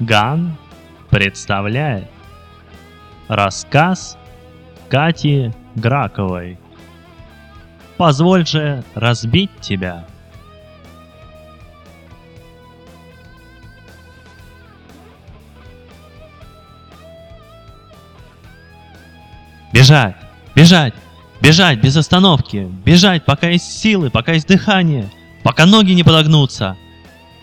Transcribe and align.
Ган 0.00 0.56
представляет 1.10 2.08
рассказ 3.28 4.16
Кати 4.88 5.52
Граковой. 5.74 6.58
Позволь 7.98 8.46
же 8.46 8.82
разбить 8.94 9.50
тебя. 9.60 10.06
Бежать! 19.70 20.16
Бежать! 20.54 20.94
Бежать 21.42 21.78
без 21.78 21.96
остановки! 21.96 22.66
Бежать, 22.86 23.26
пока 23.26 23.48
есть 23.48 23.78
силы, 23.78 24.08
пока 24.08 24.32
есть 24.32 24.48
дыхание, 24.48 25.10
пока 25.42 25.66
ноги 25.66 25.92
не 25.92 26.04
подогнутся! 26.04 26.78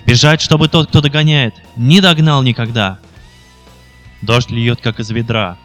Бежать, 0.08 0.40
чтобы 0.40 0.70
тот, 0.70 0.88
кто 0.88 1.02
догоняет, 1.02 1.54
не 1.76 2.00
догнал 2.00 2.42
никогда! 2.42 2.98
Дождь 4.22 4.50
льет, 4.50 4.80
как 4.82 5.02
из 5.02 5.10
ведра. 5.12 5.58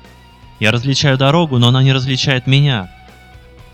Я 0.58 0.72
различаю 0.72 1.16
дорогу, 1.16 1.58
но 1.58 1.68
она 1.68 1.80
не 1.84 1.92
различает 1.92 2.48
меня. 2.48 2.90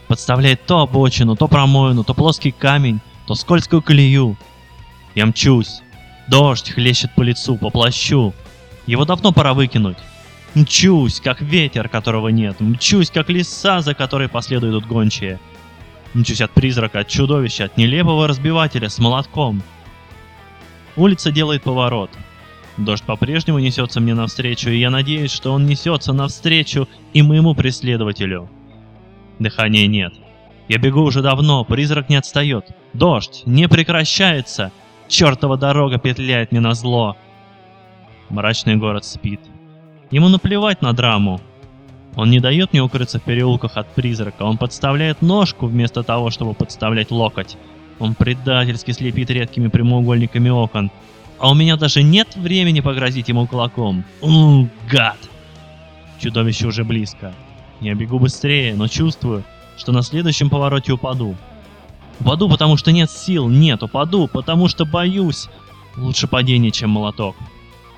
Подставляет 0.08 0.66
то 0.66 0.80
обочину, 0.80 1.36
то 1.36 1.48
промоину, 1.48 2.04
то 2.04 2.12
плоский 2.12 2.50
камень, 2.50 3.00
то 3.26 3.34
скользкую 3.34 3.80
колею. 3.80 4.36
Я 5.14 5.24
мчусь. 5.24 5.80
Дождь 6.28 6.70
хлещет 6.70 7.14
по 7.14 7.22
лицу, 7.22 7.56
по 7.56 7.70
плащу. 7.70 8.34
Его 8.86 9.06
давно 9.06 9.32
пора 9.32 9.54
выкинуть. 9.54 9.96
Мчусь, 10.54 11.18
как 11.18 11.40
ветер, 11.40 11.88
которого 11.88 12.28
нет. 12.28 12.60
Мчусь, 12.60 13.10
как 13.10 13.30
лиса, 13.30 13.80
за 13.80 13.94
которой 13.94 14.28
последуют 14.28 14.86
гончие. 14.86 15.40
Мчусь 16.12 16.42
от 16.42 16.50
призрака, 16.52 17.00
от 17.00 17.08
чудовища, 17.08 17.64
от 17.64 17.78
нелепого 17.78 18.28
разбивателя 18.28 18.90
с 18.90 18.98
молотком. 18.98 19.62
Улица 20.98 21.30
делает 21.30 21.62
поворот. 21.62 22.10
Дождь 22.76 23.04
по-прежнему 23.04 23.60
несется 23.60 24.00
мне 24.00 24.14
навстречу, 24.14 24.68
и 24.68 24.78
я 24.78 24.90
надеюсь, 24.90 25.30
что 25.30 25.52
он 25.52 25.64
несется 25.64 26.12
навстречу 26.12 26.88
и 27.12 27.22
моему 27.22 27.54
преследователю. 27.54 28.50
Дыхания 29.38 29.86
нет. 29.86 30.12
Я 30.66 30.78
бегу 30.78 31.02
уже 31.02 31.22
давно, 31.22 31.64
призрак 31.64 32.08
не 32.08 32.16
отстает. 32.16 32.66
Дождь 32.94 33.44
не 33.46 33.68
прекращается. 33.68 34.72
Чертова 35.06 35.56
дорога 35.56 35.98
петляет 35.98 36.50
мне 36.50 36.60
на 36.60 36.74
зло. 36.74 37.16
Мрачный 38.28 38.74
город 38.74 39.04
спит. 39.04 39.40
Ему 40.10 40.28
наплевать 40.28 40.82
на 40.82 40.92
драму. 40.92 41.40
Он 42.16 42.28
не 42.28 42.40
дает 42.40 42.72
мне 42.72 42.82
укрыться 42.82 43.20
в 43.20 43.22
переулках 43.22 43.76
от 43.76 43.94
призрака. 43.94 44.42
Он 44.42 44.58
подставляет 44.58 45.22
ножку 45.22 45.66
вместо 45.66 46.02
того, 46.02 46.30
чтобы 46.30 46.54
подставлять 46.54 47.12
локоть. 47.12 47.56
Он 47.98 48.14
предательски 48.14 48.92
слепит 48.92 49.30
редкими 49.30 49.68
прямоугольниками 49.68 50.48
окон. 50.48 50.90
А 51.38 51.50
у 51.50 51.54
меня 51.54 51.76
даже 51.76 52.02
нет 52.02 52.36
времени 52.36 52.80
погрозить 52.80 53.28
ему 53.28 53.46
кулаком. 53.46 54.04
У, 54.20 54.66
гад! 54.90 55.18
Чудовище 56.20 56.66
уже 56.66 56.84
близко. 56.84 57.32
Я 57.80 57.94
бегу 57.94 58.18
быстрее, 58.18 58.74
но 58.74 58.88
чувствую, 58.88 59.44
что 59.76 59.92
на 59.92 60.02
следующем 60.02 60.50
повороте 60.50 60.92
упаду. 60.92 61.36
Упаду, 62.20 62.48
потому 62.48 62.76
что 62.76 62.90
нет 62.90 63.10
сил, 63.10 63.48
нет, 63.48 63.82
упаду, 63.84 64.26
потому 64.26 64.66
что 64.66 64.84
боюсь. 64.84 65.48
Лучше 65.96 66.26
падение, 66.26 66.72
чем 66.72 66.90
молоток. 66.90 67.36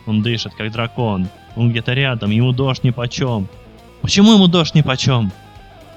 Он 0.07 0.23
дышит, 0.23 0.55
как 0.55 0.71
дракон. 0.73 1.29
Он 1.57 1.71
где-то 1.71 1.95
рядом, 1.95 2.31
ему 2.31 2.53
дождь 2.53 2.85
нипочем. 2.85 3.49
Почему 4.03 4.35
ему 4.35 4.47
дождь 4.47 4.75
нипочем? 4.75 5.33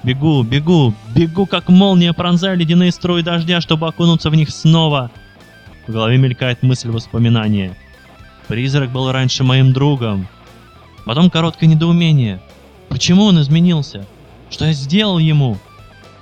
Бегу, 0.04 0.44
бегу, 0.44 0.94
бегу, 1.16 1.46
как 1.46 1.70
молния, 1.70 2.12
пронзая 2.12 2.56
ледяные 2.56 2.92
струи 2.92 3.22
дождя, 3.22 3.62
чтобы 3.62 3.88
окунуться 3.88 4.30
в 4.30 4.36
них 4.36 4.50
снова. 4.50 5.10
В 5.88 5.92
голове 5.92 6.18
мелькает 6.18 6.62
мысль 6.62 6.90
воспоминания. 6.90 7.78
Призрак 8.48 8.92
был 8.92 9.12
раньше 9.14 9.46
моим 9.46 9.72
другом. 9.72 10.28
Потом 11.06 11.30
короткое 11.30 11.68
недоумение. 11.68 12.42
Почему 12.90 13.24
он 13.24 13.40
изменился? 13.42 14.06
Что 14.50 14.66
я 14.66 14.74
сделал 14.74 15.20
ему? 15.20 15.58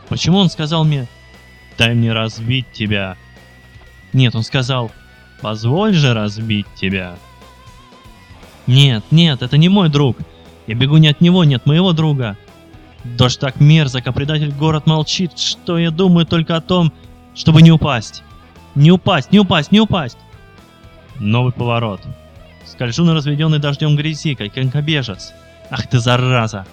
Почему 0.09 0.37
он 0.37 0.49
сказал 0.49 0.83
мне 0.83 1.07
«Дай 1.77 1.95
мне 1.95 2.13
разбить 2.13 2.71
тебя»? 2.71 3.17
Нет, 4.13 4.35
он 4.35 4.43
сказал 4.43 4.91
«Позволь 5.41 5.95
же 5.95 6.13
разбить 6.13 6.67
тебя». 6.75 7.15
Нет, 8.67 9.03
нет, 9.09 9.41
это 9.41 9.57
не 9.57 9.69
мой 9.69 9.89
друг. 9.89 10.17
Я 10.67 10.75
бегу 10.75 10.97
не 10.97 11.07
от 11.07 11.19
него, 11.19 11.43
не 11.43 11.55
от 11.55 11.65
моего 11.65 11.93
друга. 11.93 12.37
Дождь 13.03 13.39
так 13.39 13.59
мерзок, 13.59 14.07
а 14.07 14.11
предатель 14.11 14.51
город 14.51 14.85
молчит, 14.85 15.37
что 15.37 15.77
я 15.77 15.91
думаю 15.91 16.25
только 16.25 16.55
о 16.55 16.61
том, 16.61 16.93
чтобы 17.33 17.61
не 17.61 17.71
упасть. 17.71 18.23
Не 18.75 18.91
упасть, 18.91 19.31
не 19.31 19.39
упасть, 19.39 19.71
не 19.71 19.79
упасть. 19.79 20.17
Новый 21.19 21.51
поворот. 21.51 22.01
Скольжу 22.65 23.03
на 23.03 23.13
разведенный 23.13 23.59
дождем 23.59 23.95
грязи, 23.95 24.35
как 24.35 24.53
конькобежец. 24.53 25.33
Ах 25.69 25.87
ты 25.87 25.99
зараза! 25.99 26.65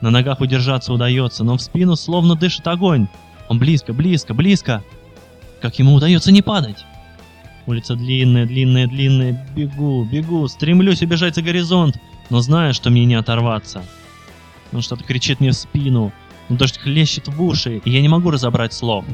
На 0.00 0.10
ногах 0.10 0.40
удержаться 0.40 0.92
удается, 0.92 1.44
но 1.44 1.56
в 1.56 1.62
спину 1.62 1.96
словно 1.96 2.34
дышит 2.34 2.66
огонь. 2.66 3.08
Он 3.48 3.58
близко, 3.58 3.92
близко, 3.92 4.34
близко. 4.34 4.82
Как 5.60 5.78
ему 5.78 5.94
удается 5.94 6.32
не 6.32 6.42
падать? 6.42 6.84
Улица 7.66 7.96
длинная, 7.96 8.46
длинная, 8.46 8.86
длинная. 8.86 9.46
Бегу, 9.54 10.04
бегу, 10.04 10.46
стремлюсь 10.48 11.02
убежать 11.02 11.34
за 11.34 11.42
горизонт, 11.42 11.96
но 12.28 12.40
знаю, 12.40 12.74
что 12.74 12.90
мне 12.90 13.04
не 13.04 13.14
оторваться. 13.14 13.82
Он 14.74 14.82
что-то 14.82 15.04
кричит 15.04 15.40
мне 15.40 15.50
в 15.50 15.54
спину, 15.54 16.12
но 16.48 16.56
дождь 16.56 16.78
хлещет 16.78 17.28
в 17.28 17.42
уши, 17.42 17.80
и 17.84 17.90
я 17.90 18.02
не 18.02 18.08
могу 18.08 18.30
разобрать 18.30 18.72
слов. 18.72 19.04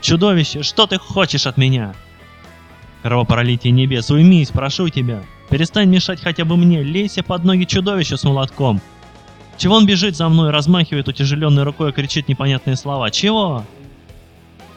Чудовище, 0.00 0.62
что 0.62 0.86
ты 0.86 0.98
хочешь 0.98 1.46
от 1.46 1.58
меня? 1.58 1.94
Кровопролитие 3.02 3.72
небес, 3.72 4.10
уймись, 4.10 4.48
прошу 4.48 4.88
тебя. 4.88 5.22
Перестань 5.50 5.88
мешать 5.88 6.20
хотя 6.20 6.44
бы 6.44 6.56
мне, 6.56 6.82
лейся 6.82 7.22
под 7.22 7.44
ноги 7.44 7.64
чудовища 7.64 8.16
с 8.16 8.24
молотком. 8.24 8.80
Чего 9.58 9.76
он 9.76 9.84
бежит 9.84 10.16
за 10.16 10.28
мной, 10.28 10.50
размахивает 10.50 11.08
утяжеленной 11.08 11.64
рукой 11.64 11.90
и 11.90 11.92
кричит 11.92 12.28
непонятные 12.28 12.76
слова? 12.76 13.10
Чего? 13.10 13.64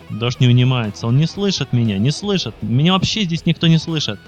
Дождь 0.10 0.42
не 0.42 0.48
унимается, 0.48 1.08
он 1.08 1.18
не 1.18 1.26
слышит 1.26 1.72
меня, 1.72 1.98
не 1.98 2.12
слышит. 2.12 2.54
Меня 2.62 2.94
вообще 2.94 3.24
здесь 3.24 3.46
никто 3.46 3.68
не 3.68 3.78
слышит. 3.78 4.20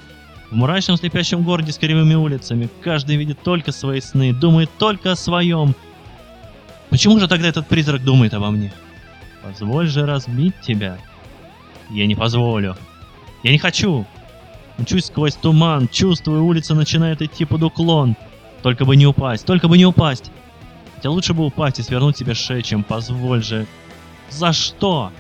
В 0.56 0.58
мрачном 0.58 0.96
слепящем 0.96 1.44
городе 1.44 1.74
с 1.74 1.78
кривыми 1.78 2.14
улицами 2.14 2.70
каждый 2.82 3.18
видит 3.18 3.42
только 3.44 3.74
свои 3.74 4.00
сны, 4.00 4.32
думает 4.32 4.70
только 4.78 5.12
о 5.12 5.18
своем. 5.18 5.76
Почему 6.90 7.20
же 7.20 7.28
тогда 7.28 7.50
этот 7.50 7.68
призрак 7.68 8.02
думает 8.06 8.34
обо 8.34 8.52
мне? 8.52 8.72
Позволь 9.44 9.90
же 9.90 10.06
разбить 10.06 10.54
тебя. 10.62 10.98
Я 11.90 12.08
не 12.08 12.16
позволю. 12.16 12.78
Я 13.44 13.52
не 13.52 13.58
хочу. 13.58 14.06
Мчусь 14.78 15.08
сквозь 15.08 15.36
туман, 15.36 15.90
чувствую, 15.90 16.46
улица 16.46 16.74
начинает 16.74 17.22
идти 17.22 17.44
под 17.44 17.62
уклон. 17.62 18.16
Только 18.64 18.86
бы 18.86 18.96
не 18.96 19.06
упасть, 19.06 19.46
только 19.46 19.68
бы 19.68 19.78
не 19.78 19.86
упасть. 19.86 20.32
Хотя 20.96 21.10
лучше 21.10 21.34
бы 21.34 21.46
упасть 21.46 21.80
и 21.80 21.84
свернуть 21.84 22.16
себе 22.16 22.34
шею, 22.34 22.62
чем 22.62 22.86
позволь 22.86 23.44
же. 23.44 23.68
За 24.30 24.54
что? 24.54 25.12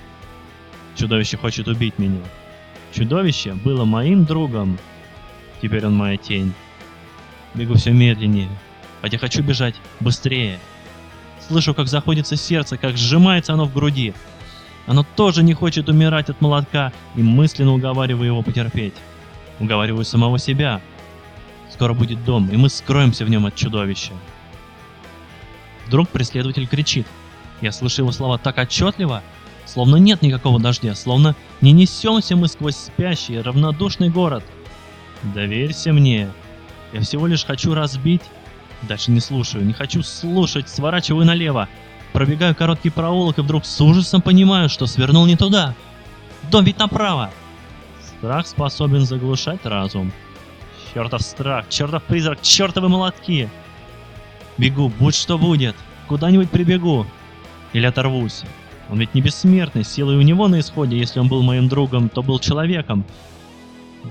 Чудовище 0.95 1.35
хочет 1.35 1.67
убить 1.67 1.99
меня. 1.99 2.21
Чудовище 2.93 3.51
было 3.51 3.83
моим 3.83 4.23
другом. 4.23 4.79
Теперь 5.65 5.87
он 5.87 5.95
моя 5.95 6.15
тень. 6.15 6.53
Бегу 7.55 7.73
все 7.73 7.89
медленнее, 7.89 8.49
хотя 9.01 9.17
хочу 9.17 9.41
бежать 9.41 9.73
быстрее. 9.99 10.59
Слышу, 11.47 11.73
как 11.73 11.87
заходится 11.87 12.35
сердце, 12.35 12.77
как 12.77 12.95
сжимается 12.97 13.53
оно 13.53 13.65
в 13.65 13.73
груди. 13.73 14.13
Оно 14.85 15.03
тоже 15.15 15.41
не 15.41 15.55
хочет 15.55 15.89
умирать 15.89 16.29
от 16.29 16.39
молотка, 16.39 16.93
и 17.15 17.23
мысленно 17.23 17.73
уговариваю 17.73 18.27
его 18.27 18.43
потерпеть. 18.43 18.93
Уговариваю 19.59 20.05
самого 20.05 20.37
себя. 20.37 20.81
Скоро 21.73 21.95
будет 21.95 22.23
дом, 22.23 22.47
и 22.51 22.57
мы 22.57 22.69
скроемся 22.69 23.25
в 23.25 23.29
нем 23.31 23.47
от 23.47 23.55
чудовища. 23.55 24.13
Вдруг 25.87 26.09
преследователь 26.09 26.67
кричит. 26.67 27.07
Я 27.61 27.71
слышу 27.71 28.03
его 28.03 28.11
слова 28.11 28.37
так 28.37 28.59
отчетливо, 28.59 29.23
Словно 29.65 29.95
нет 29.95 30.21
никакого 30.21 30.59
дождя, 30.59 30.93
словно 30.93 31.35
не 31.59 31.71
несемся 31.71 32.35
мы 32.35 32.47
сквозь 32.49 32.75
спящий, 32.75 33.41
равнодушный 33.41 34.09
город. 34.09 34.43
Доверься 35.33 35.91
мне. 35.93 36.29
Я 36.93 37.01
всего 37.01 37.27
лишь 37.27 37.45
хочу 37.45 37.73
разбить... 37.73 38.21
Дальше 38.81 39.09
не 39.09 39.19
слушаю, 39.19 39.65
не 39.65 39.73
хочу 39.73 40.03
слушать, 40.03 40.69
сворачиваю 40.69 41.25
налево. 41.25 41.67
Пробегаю 42.13 42.53
короткий 42.53 42.91
проулок 42.91 43.39
и 43.39 43.41
вдруг 43.41 43.65
с 43.65 43.81
ужасом 43.81 44.21
понимаю, 44.21 44.69
что 44.69 44.85
свернул 44.85 45.25
не 45.25 45.35
туда. 45.35 45.73
Дом 46.51 46.65
ведь 46.65 46.77
направо. 46.77 47.31
Страх 48.05 48.45
способен 48.45 49.05
заглушать 49.05 49.65
разум. 49.65 50.11
Чертов 50.93 51.21
страх, 51.21 51.67
чертов 51.69 52.03
призрак, 52.03 52.41
чертовы 52.41 52.89
молотки. 52.89 53.49
Бегу, 54.57 54.89
будь 54.89 55.15
что 55.15 55.37
будет. 55.37 55.75
Куда-нибудь 56.07 56.51
прибегу. 56.51 57.07
Или 57.73 57.85
оторвусь. 57.85 58.43
Он 58.89 58.99
ведь 58.99 59.15
не 59.15 59.21
бессмертный, 59.21 59.83
силы 59.83 60.15
у 60.15 60.21
него 60.21 60.47
на 60.47 60.59
исходе, 60.59 60.97
если 60.97 61.19
он 61.19 61.27
был 61.27 61.41
моим 61.41 61.67
другом, 61.67 62.07
то 62.09 62.21
был 62.21 62.39
человеком. 62.39 63.03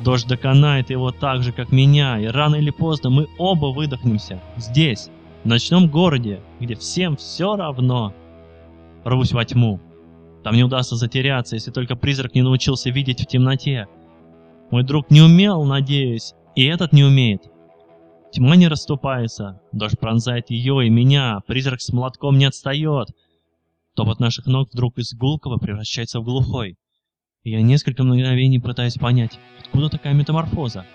Дождь 0.02 0.26
доконает 0.26 0.90
его 0.90 1.12
так 1.12 1.42
же, 1.42 1.52
как 1.52 1.70
меня, 1.70 2.18
и 2.18 2.26
рано 2.26 2.56
или 2.56 2.70
поздно 2.70 3.10
мы 3.10 3.28
оба 3.38 3.66
выдохнемся. 3.66 4.40
Здесь, 4.56 5.10
в 5.44 5.46
ночном 5.46 5.88
городе, 5.88 6.40
где 6.60 6.74
всем 6.74 7.16
все 7.16 7.56
равно. 7.56 8.12
Рвусь 9.04 9.32
во 9.32 9.44
тьму. 9.44 9.80
Там 10.42 10.56
не 10.56 10.64
удастся 10.64 10.96
затеряться, 10.96 11.56
если 11.56 11.70
только 11.70 11.96
призрак 11.96 12.34
не 12.34 12.42
научился 12.42 12.90
видеть 12.90 13.20
в 13.22 13.26
темноте. 13.26 13.86
Мой 14.70 14.82
друг 14.82 15.10
не 15.10 15.20
умел, 15.20 15.64
надеюсь, 15.64 16.34
И 16.54 16.64
этот 16.64 16.92
не 16.92 17.04
умеет. 17.04 17.42
Тьма 18.32 18.56
не 18.56 18.68
расступается, 18.68 19.60
дождь 19.72 19.98
пронзает 19.98 20.50
ее 20.50 20.86
и 20.86 20.90
меня, 20.90 21.40
призрак 21.46 21.80
с 21.80 21.92
молотком 21.92 22.36
не 22.36 22.46
отстает. 22.46 23.08
Топот 23.94 24.18
наших 24.18 24.46
ног 24.46 24.68
вдруг 24.72 24.98
из 24.98 25.14
гулкого 25.14 25.58
превращается 25.58 26.20
в 26.20 26.24
глухой. 26.24 26.76
Я 27.46 27.60
несколько 27.60 28.04
мгновений 28.04 28.58
пытаюсь 28.58 28.94
понять, 28.94 29.38
откуда 29.60 29.90
такая 29.90 30.14
метаморфоза. 30.14 30.86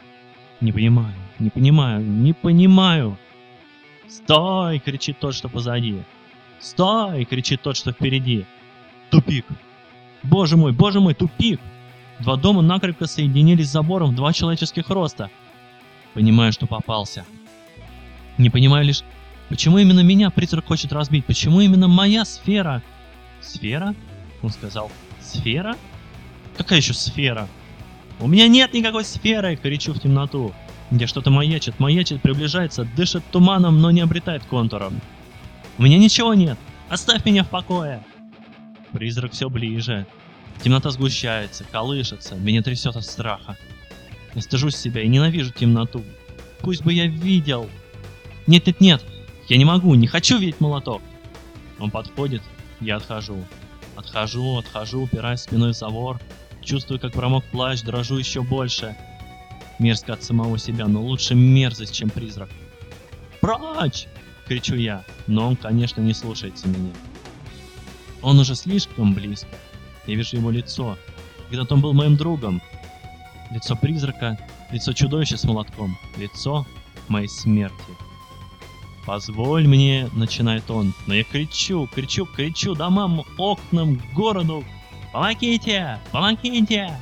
Не 0.62 0.72
понимаю, 0.72 1.14
не 1.38 1.52
понимаю, 1.52 2.04
не 2.04 2.34
понимаю. 2.34 3.20
«Стой!»— 4.08 4.80
кричит 4.84 5.20
тот, 5.20 5.36
что 5.36 5.48
позади. 5.48 6.02
«Стой!»— 6.60 7.26
кричит 7.30 7.62
тот, 7.62 7.78
что 7.78 7.92
впереди. 7.92 8.48
Тупик. 9.12 9.46
Боже 10.24 10.58
мой, 10.58 10.72
боже 10.72 11.00
мой, 11.00 11.14
тупик! 11.14 11.60
Два 12.18 12.36
дома 12.36 12.64
накрепко 12.64 13.06
соединились 13.06 13.70
забором 13.70 14.12
в 14.12 14.16
два 14.16 14.34
человеческих 14.34 14.90
роста. 14.90 15.30
Понимаю, 16.16 16.52
что 16.52 16.66
попался. 16.66 17.26
Не 18.40 18.50
понимаю 18.50 18.86
лишь, 18.86 19.04
почему 19.50 19.78
именно 19.78 20.00
меня 20.00 20.32
призрак 20.32 20.66
хочет 20.66 20.92
разбить, 20.94 21.26
почему 21.26 21.62
именно 21.62 21.88
моя 21.88 22.26
сфера... 22.26 22.82
Сфера? 23.40 23.94
Он 24.42 24.50
сказал, 24.50 24.92
сфера? 25.22 25.76
Какая 26.60 26.80
еще 26.80 26.94
сфера? 26.94 27.48
У 28.20 28.28
меня 28.28 28.50
нет 28.50 28.74
никакой 28.74 29.06
сферы, 29.06 29.56
кричу 29.56 29.94
в 29.94 30.00
темноту, 30.02 30.54
где 30.92 31.08
что-то 31.08 31.32
маячит, 31.32 31.80
маячит, 31.80 32.22
приближается, 32.22 32.84
дышит 32.98 33.24
туманом, 33.32 33.80
но 33.80 33.92
не 33.92 34.02
обретает 34.02 34.44
контуров. 34.44 34.92
У 35.78 35.84
меня 35.84 35.98
ничего 35.98 36.34
нет, 36.34 36.60
оставь 36.90 37.24
меня 37.24 37.46
в 37.46 37.50
покое. 37.50 38.04
Призрак 38.92 39.32
все 39.32 39.50
ближе. 39.50 40.06
Темнота 40.62 40.92
сгущается, 40.92 41.64
колышется, 41.64 42.36
меня 42.36 42.62
трясет 42.62 42.98
от 42.98 43.06
страха. 43.06 43.58
Я 44.36 44.42
стыжусь 44.42 44.76
себя 44.76 45.02
и 45.02 45.08
ненавижу 45.08 45.54
темноту. 45.54 46.04
Пусть 46.60 46.84
бы 46.84 46.92
я 46.92 47.08
видел. 47.08 47.70
Нет-нет-нет, 48.48 49.02
я 49.48 49.56
не 49.56 49.64
могу, 49.64 49.96
не 49.96 50.08
хочу 50.08 50.38
видеть 50.38 50.60
молоток. 50.60 51.02
Он 51.80 51.90
подходит, 51.90 52.42
я 52.82 52.98
отхожу. 52.98 53.46
Отхожу, 53.96 54.58
отхожу, 54.58 55.04
упираясь 55.04 55.40
спиной 55.40 55.72
в 55.72 55.78
забор. 55.78 56.20
Чувствую, 56.62 57.00
как 57.00 57.14
промок 57.14 57.44
плащ, 57.46 57.82
дрожу 57.82 58.18
еще 58.18 58.42
больше. 58.42 58.96
Мерзко 59.80 60.14
от 60.14 60.24
самого 60.24 60.58
себя, 60.58 60.88
но 60.88 61.02
лучше 61.02 61.36
мерзость, 61.36 61.96
чем 61.96 62.10
призрак. 62.10 62.50
«Прочь!»— 63.42 64.08
кричу 64.48 64.76
я, 64.76 65.04
но 65.28 65.48
он, 65.48 65.56
конечно, 65.56 66.02
не 66.02 66.14
слушается 66.14 66.68
меня. 66.68 66.92
Он 68.22 68.38
уже 68.40 68.56
слишком 68.56 69.14
близко. 69.14 69.56
Я 70.06 70.16
вижу 70.16 70.38
его 70.38 70.52
лицо. 70.52 70.98
Когда-то 71.50 71.76
он 71.76 71.82
был 71.82 71.94
моим 71.94 72.18
другом. 72.18 72.62
Лицо 73.52 73.76
призрака, 73.76 74.38
лицо 74.72 74.94
чудовища 74.94 75.38
с 75.38 75.44
молотком, 75.46 75.98
лицо 76.18 76.68
моей 77.08 77.30
смерти. 77.30 77.76
«Позволь 79.06 79.68
мне»,— 79.68 80.10
начинает 80.14 80.70
он, 80.70 80.94
но 81.08 81.16
я 81.16 81.24
кричу, 81.24 81.88
кричу, 81.88 82.28
кричу 82.28 82.76
домам, 82.76 83.24
окнам, 83.38 84.00
городу. 84.14 84.64
«Помогите! 85.12 86.00
Помогите!» 86.12 86.96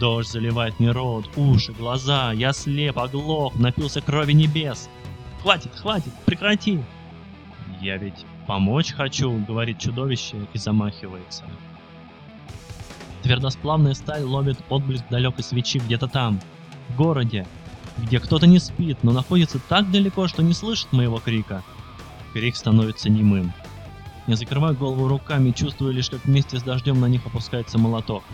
Дождь 0.00 0.30
заливает 0.30 0.78
мне 0.80 0.90
рот, 0.90 1.30
уши, 1.36 1.72
глаза, 1.72 2.32
я 2.32 2.52
слеп, 2.52 2.98
оглох, 2.98 3.54
напился 3.54 4.00
крови 4.00 4.32
небес. 4.32 4.88
«Хватит, 5.42 5.74
хватит, 5.74 6.12
прекрати!» 6.24 6.80
Я 7.80 7.96
ведь 7.96 8.24
«Помочь 8.46 8.92
хочу»,— 8.92 9.32
говорит 9.48 9.78
чудовище 9.80 10.36
и 10.52 10.58
замахивается. 10.58 11.44
Твердосплавная 13.22 13.94
сталь 13.94 14.22
ловит 14.22 14.58
отблеск 14.68 15.04
далекой 15.10 15.42
свечи 15.42 15.78
где-то 15.78 16.06
там, 16.06 16.40
в 16.88 16.96
городе, 16.96 17.44
где 17.98 18.20
кто-то 18.20 18.46
не 18.46 18.60
спит, 18.60 18.98
но 19.02 19.10
находится 19.10 19.58
так 19.58 19.90
далеко, 19.90 20.28
что 20.28 20.44
не 20.44 20.52
слышит 20.52 20.92
моего 20.92 21.18
крика. 21.18 21.64
Крик 22.32 22.54
становится 22.54 23.10
немым. 23.10 23.52
Я 24.26 24.34
закрываю 24.34 24.74
голову 24.74 25.06
руками, 25.06 25.52
чувствую 25.52 25.92
лишь, 25.92 26.10
как 26.10 26.24
вместе 26.24 26.58
с 26.58 26.62
дождем 26.62 27.00
на 27.00 27.06
них 27.06 27.24
опускается 27.26 27.78
молоток. 27.78 28.24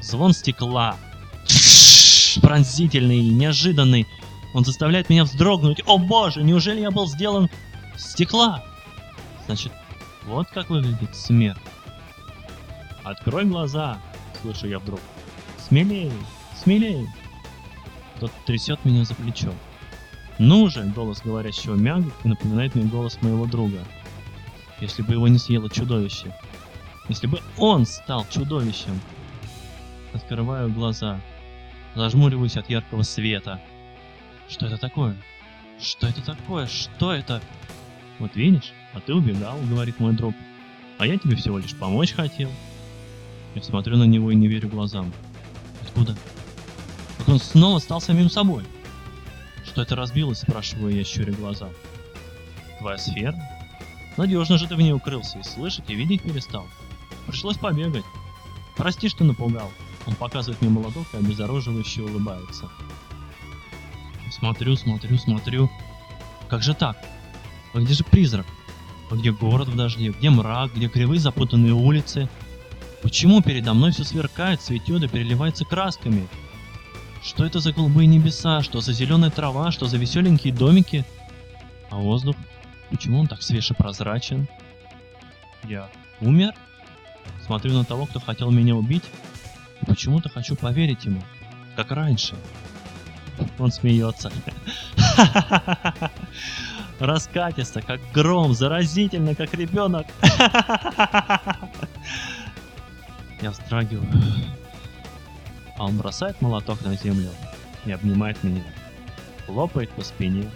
Звон 0.00 0.32
стекла. 0.32 0.96
Пронзительный, 2.42 3.20
неожиданный. 3.20 4.06
Он 4.52 4.64
заставляет 4.64 5.08
меня 5.08 5.24
вздрогнуть. 5.24 5.82
О 5.86 5.96
боже, 5.96 6.42
неужели 6.42 6.80
я 6.80 6.90
был 6.90 7.06
сделан 7.06 7.48
стекла? 7.96 8.64
Значит, 9.46 9.72
вот 10.24 10.48
как 10.48 10.68
выглядит 10.68 11.16
смерть. 11.16 11.58
Открой 13.02 13.44
глаза, 13.44 13.98
слышу 14.42 14.66
я 14.66 14.78
вдруг. 14.78 15.00
Смелей, 15.68 16.12
смелей. 16.62 17.08
Кто-то 18.16 18.34
трясет 18.46 18.84
меня 18.84 19.04
за 19.04 19.14
плечо. 19.14 19.52
Ну 20.38 20.68
же, 20.68 20.84
голос 20.94 21.22
говорящего 21.22 21.74
мягок 21.74 22.12
и 22.24 22.28
напоминает 22.28 22.74
мне 22.74 22.84
голос 22.84 23.20
моего 23.22 23.46
друга. 23.46 23.80
Если 24.82 25.02
бы 25.02 25.12
его 25.12 25.28
не 25.28 25.38
съело 25.38 25.70
чудовище. 25.70 26.34
Если 27.08 27.28
бы 27.28 27.38
он 27.56 27.86
стал 27.86 28.26
чудовищем. 28.28 29.00
Открываю 30.12 30.72
глаза. 30.72 31.20
Зажмуриваюсь 31.94 32.56
от 32.56 32.68
яркого 32.68 33.02
света. 33.02 33.60
Что 34.48 34.66
это 34.66 34.78
такое? 34.78 35.16
Что 35.80 36.08
это 36.08 36.20
такое? 36.20 36.66
Что 36.66 37.12
это? 37.12 37.40
Вот 38.18 38.34
видишь, 38.34 38.72
а 38.92 38.98
ты 38.98 39.14
убегал, 39.14 39.56
говорит 39.70 40.00
мой 40.00 40.14
друг. 40.14 40.34
А 40.98 41.06
я 41.06 41.16
тебе 41.16 41.36
всего 41.36 41.58
лишь 41.58 41.76
помочь 41.76 42.12
хотел. 42.12 42.50
Я 43.54 43.62
смотрю 43.62 43.96
на 43.96 44.04
него 44.04 44.32
и 44.32 44.34
не 44.34 44.48
верю 44.48 44.68
глазам. 44.68 45.12
Откуда? 45.80 46.16
Как 47.18 47.28
он 47.28 47.38
снова 47.38 47.78
стал 47.78 48.00
самим 48.00 48.28
собой. 48.28 48.64
Что 49.64 49.82
это 49.82 49.94
разбилось, 49.94 50.40
спрашиваю 50.40 50.92
я, 50.92 51.04
щуря 51.04 51.32
глаза. 51.34 51.68
Твоя 52.80 52.98
сфера? 52.98 53.51
Надежно 54.16 54.58
же 54.58 54.66
ты 54.66 54.76
в 54.76 54.80
ней 54.80 54.92
укрылся, 54.92 55.38
и 55.38 55.42
слышать, 55.42 55.88
и 55.88 55.94
видеть 55.94 56.22
перестал. 56.22 56.66
Пришлось 57.26 57.56
побегать. 57.56 58.04
Прости, 58.76 59.08
что 59.08 59.24
напугал. 59.24 59.70
Он 60.06 60.14
показывает 60.14 60.60
мне 60.60 60.70
молоток 60.70 61.06
и 61.12 61.16
обезоруживающе 61.16 62.02
улыбается. 62.02 62.68
Смотрю, 64.30 64.76
смотрю, 64.76 65.18
смотрю. 65.18 65.70
Как 66.48 66.62
же 66.62 66.74
так? 66.74 66.96
А 67.74 67.78
где 67.78 67.94
же 67.94 68.04
призрак? 68.04 68.46
А 69.10 69.14
где 69.14 69.32
город 69.32 69.68
в 69.68 69.76
дожде? 69.76 70.10
Где 70.10 70.30
мрак? 70.30 70.74
Где 70.74 70.88
кривые 70.88 71.20
запутанные 71.20 71.72
улицы? 71.72 72.28
Почему 73.02 73.42
передо 73.42 73.74
мной 73.74 73.92
все 73.92 74.04
сверкает, 74.04 74.60
цветет 74.60 75.02
и 75.02 75.08
переливается 75.08 75.64
красками? 75.64 76.28
Что 77.22 77.44
это 77.44 77.60
за 77.60 77.72
голубые 77.72 78.06
небеса? 78.06 78.62
Что 78.62 78.80
за 78.80 78.92
зеленая 78.92 79.30
трава? 79.30 79.70
Что 79.70 79.86
за 79.86 79.96
веселенькие 79.96 80.52
домики? 80.52 81.04
А 81.90 81.96
воздух? 81.96 82.36
Почему 82.92 83.20
он 83.20 83.26
так 83.26 83.42
свеж 83.42 83.72
прозрачен? 83.76 84.46
Я 85.64 85.88
умер? 86.20 86.52
Смотрю 87.46 87.72
на 87.72 87.86
того, 87.86 88.04
кто 88.04 88.20
хотел 88.20 88.50
меня 88.50 88.76
убить, 88.76 89.04
и 89.80 89.86
почему-то 89.86 90.28
хочу 90.28 90.56
поверить 90.56 91.06
ему, 91.06 91.22
как 91.74 91.90
раньше. 91.90 92.36
Он 93.58 93.72
смеется. 93.72 94.30
Раскатисто, 97.00 97.80
как 97.80 97.98
гром, 98.12 98.52
заразительно, 98.52 99.34
как 99.34 99.54
ребенок. 99.54 100.06
Я 103.40 103.52
вздрагиваю. 103.52 104.06
А 105.78 105.86
он 105.86 105.96
бросает 105.96 106.42
молоток 106.42 106.82
на 106.82 106.94
землю 106.94 107.30
и 107.86 107.92
обнимает 107.92 108.44
меня. 108.44 108.62
Хлопает 109.46 109.88
по 109.92 110.02
спине 110.02 110.50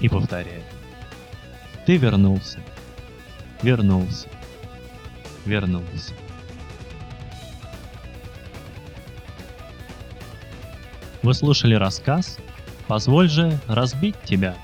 и 0.00 0.08
повторяет. 0.08 0.64
Ты 1.86 1.96
вернулся. 1.96 2.60
Вернулся. 3.62 4.28
Вернулся. 5.44 6.14
Вы 11.22 11.34
слушали 11.34 11.74
рассказ 11.74 12.38
«Позволь 12.86 13.28
же 13.28 13.58
разбить 13.66 14.20
тебя». 14.24 14.56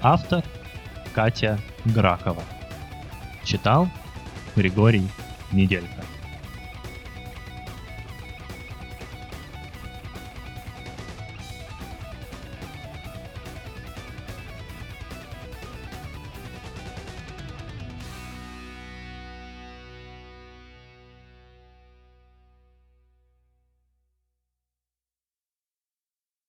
Автор 0.00 0.42
Катя 1.14 1.58
Гракова. 1.84 2.42
Читал 3.44 3.88
Григорий 4.56 5.08
Неделька. 5.52 6.03